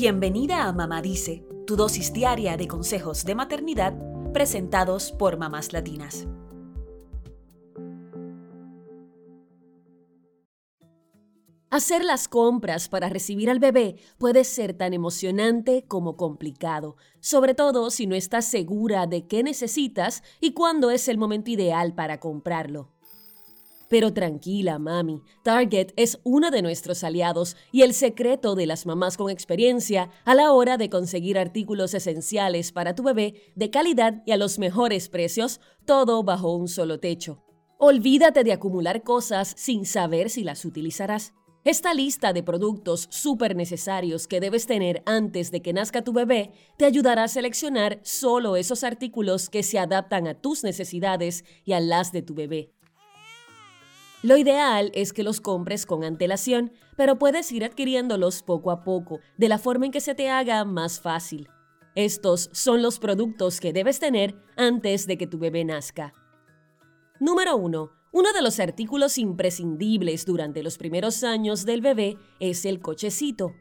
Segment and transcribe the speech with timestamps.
[0.00, 3.94] Bienvenida a Mamá Dice, tu dosis diaria de consejos de maternidad
[4.32, 6.28] presentados por mamás latinas.
[11.68, 17.90] Hacer las compras para recibir al bebé puede ser tan emocionante como complicado, sobre todo
[17.90, 22.92] si no estás segura de qué necesitas y cuándo es el momento ideal para comprarlo.
[23.88, 29.16] Pero tranquila, mami, Target es uno de nuestros aliados y el secreto de las mamás
[29.16, 34.32] con experiencia a la hora de conseguir artículos esenciales para tu bebé de calidad y
[34.32, 37.42] a los mejores precios, todo bajo un solo techo.
[37.78, 41.32] Olvídate de acumular cosas sin saber si las utilizarás.
[41.64, 46.50] Esta lista de productos súper necesarios que debes tener antes de que nazca tu bebé
[46.76, 51.80] te ayudará a seleccionar solo esos artículos que se adaptan a tus necesidades y a
[51.80, 52.72] las de tu bebé.
[54.22, 59.20] Lo ideal es que los compres con antelación, pero puedes ir adquiriéndolos poco a poco,
[59.36, 61.48] de la forma en que se te haga más fácil.
[61.94, 66.12] Estos son los productos que debes tener antes de que tu bebé nazca.
[67.20, 67.90] Número 1.
[68.10, 73.52] Uno de los artículos imprescindibles durante los primeros años del bebé es el cochecito.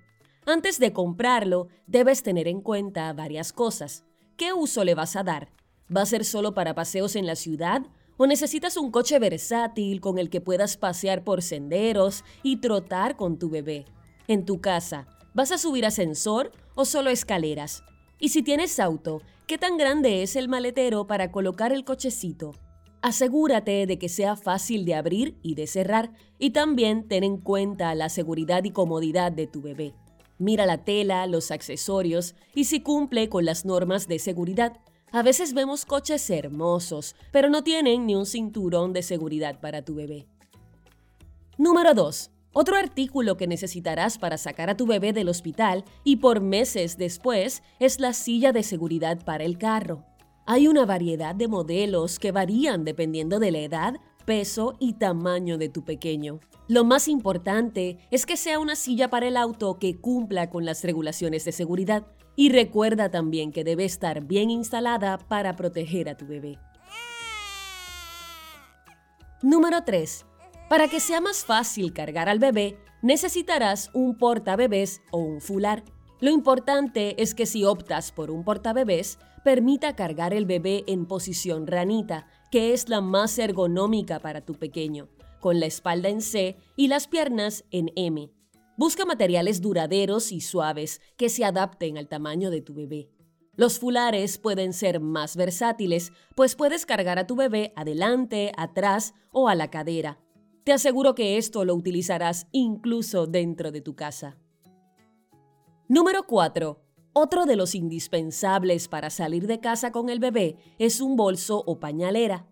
[0.47, 4.05] Antes de comprarlo, debes tener en cuenta varias cosas.
[4.37, 5.51] ¿Qué uso le vas a dar?
[5.95, 7.85] ¿Va a ser solo para paseos en la ciudad
[8.17, 13.37] o necesitas un coche versátil con el que puedas pasear por senderos y trotar con
[13.37, 13.85] tu bebé.
[14.27, 17.83] En tu casa, ¿vas a subir ascensor o solo escaleras?
[18.19, 22.53] Y si tienes auto, ¿qué tan grande es el maletero para colocar el cochecito?
[23.01, 27.93] Asegúrate de que sea fácil de abrir y de cerrar y también ten en cuenta
[27.93, 29.93] la seguridad y comodidad de tu bebé.
[30.39, 34.77] Mira la tela, los accesorios y si cumple con las normas de seguridad.
[35.11, 39.95] A veces vemos coches hermosos, pero no tienen ni un cinturón de seguridad para tu
[39.95, 40.27] bebé.
[41.57, 42.29] Número 2.
[42.51, 47.63] Otro artículo que necesitarás para sacar a tu bebé del hospital y por meses después
[47.79, 50.03] es la silla de seguridad para el carro.
[50.45, 53.93] Hay una variedad de modelos que varían dependiendo de la edad,
[54.25, 56.41] peso y tamaño de tu pequeño.
[56.67, 60.83] Lo más importante es que sea una silla para el auto que cumpla con las
[60.83, 62.07] regulaciones de seguridad
[62.37, 66.59] y recuerda también que debe estar bien instalada para proteger a tu bebé.
[69.41, 70.25] Número 3.
[70.69, 75.83] Para que sea más fácil cargar al bebé, necesitarás un portabebés o un fular.
[76.21, 81.65] Lo importante es que si optas por un portabebés, permita cargar el bebé en posición
[81.65, 85.09] ranita, que es la más ergonómica para tu pequeño,
[85.39, 88.29] con la espalda en C y las piernas en M.
[88.77, 93.09] Busca materiales duraderos y suaves que se adapten al tamaño de tu bebé.
[93.55, 99.49] Los fulares pueden ser más versátiles, pues puedes cargar a tu bebé adelante, atrás o
[99.49, 100.19] a la cadera.
[100.63, 104.37] Te aseguro que esto lo utilizarás incluso dentro de tu casa.
[105.87, 106.79] Número 4.
[107.13, 111.79] Otro de los indispensables para salir de casa con el bebé es un bolso o
[111.79, 112.45] pañalera.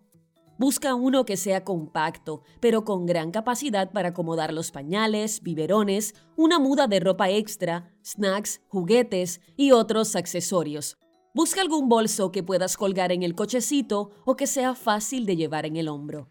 [0.58, 6.58] Busca uno que sea compacto, pero con gran capacidad para acomodar los pañales, biberones, una
[6.58, 10.96] muda de ropa extra, snacks, juguetes y otros accesorios.
[11.34, 15.66] Busca algún bolso que puedas colgar en el cochecito o que sea fácil de llevar
[15.66, 16.30] en el hombro.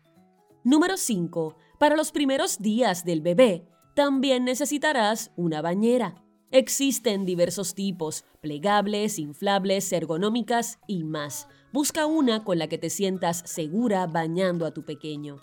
[0.63, 1.56] Número 5.
[1.78, 6.25] Para los primeros días del bebé, también necesitarás una bañera.
[6.56, 11.50] Existen diversos tipos, plegables, inflables, ergonómicas y más.
[11.74, 15.36] Busca una con la que te sientas segura bañando a tu pequeño.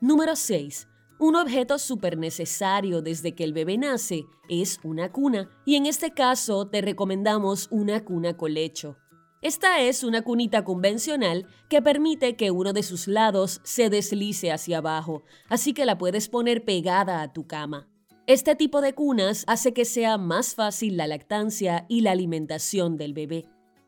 [0.00, 0.88] Número 6.
[1.18, 6.12] Un objeto súper necesario desde que el bebé nace es una cuna, y en este
[6.12, 8.96] caso te recomendamos una cuna colecho.
[9.42, 14.78] Esta es una cunita convencional que permite que uno de sus lados se deslice hacia
[14.78, 17.90] abajo, así que la puedes poner pegada a tu cama.
[18.26, 23.14] Este tipo de cunas hace que sea más fácil la lactancia y la alimentación del
[23.14, 23.44] bebé.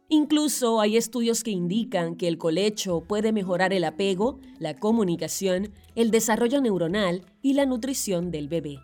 [0.09, 6.13] Incluso hay estudios que indican que el colecho puede mejorar el apego, la comunicación, el
[6.13, 8.79] desarrollo neuronal y la nutrición del bebé.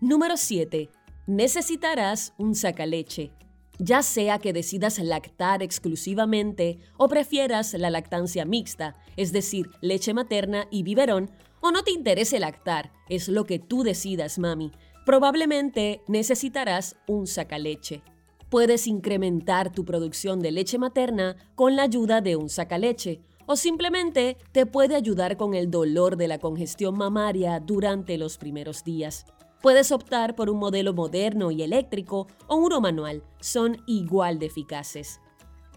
[0.00, 0.88] Número 7.
[1.26, 3.32] Necesitarás un sacaleche.
[3.78, 10.66] Ya sea que decidas lactar exclusivamente o prefieras la lactancia mixta, es decir, leche materna
[10.70, 11.30] y biberón,
[11.60, 14.72] o no te interese lactar, es lo que tú decidas, mami.
[15.04, 18.02] Probablemente necesitarás un sacaleche.
[18.48, 24.36] Puedes incrementar tu producción de leche materna con la ayuda de un sacaleche o simplemente
[24.52, 29.26] te puede ayudar con el dolor de la congestión mamaria durante los primeros días.
[29.62, 35.20] Puedes optar por un modelo moderno y eléctrico o uno manual, son igual de eficaces.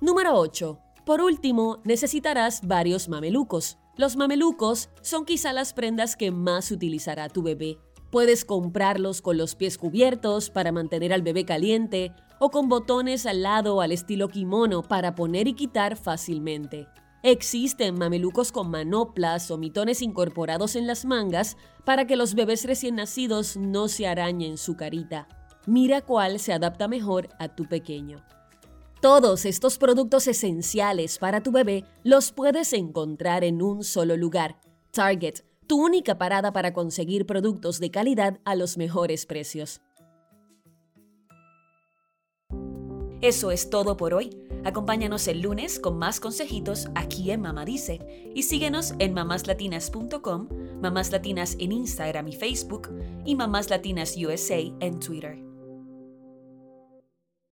[0.01, 0.79] Número 8.
[1.05, 3.77] Por último, necesitarás varios mamelucos.
[3.97, 7.77] Los mamelucos son quizá las prendas que más utilizará tu bebé.
[8.11, 13.43] Puedes comprarlos con los pies cubiertos para mantener al bebé caliente o con botones al
[13.43, 16.87] lado al estilo kimono para poner y quitar fácilmente.
[17.21, 22.95] Existen mamelucos con manoplas o mitones incorporados en las mangas para que los bebés recién
[22.95, 25.27] nacidos no se arañen su carita.
[25.65, 28.23] Mira cuál se adapta mejor a tu pequeño.
[29.01, 34.61] Todos estos productos esenciales para tu bebé los puedes encontrar en un solo lugar.
[34.91, 39.81] Target, tu única parada para conseguir productos de calidad a los mejores precios.
[43.21, 44.48] Eso es todo por hoy.
[44.65, 50.49] Acompáñanos el lunes con más consejitos aquí en Mamá Dice y síguenos en mamáslatinas.com,
[50.81, 52.89] Mamás Latinas en Instagram y Facebook
[53.25, 55.48] y Mamás Latinas USA en Twitter.